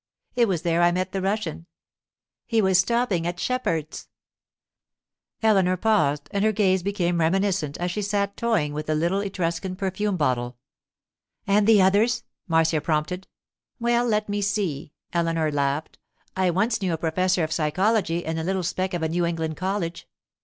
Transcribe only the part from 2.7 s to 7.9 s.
stopping at Shepheard's.' Eleanor paused, and her gaze became reminiscent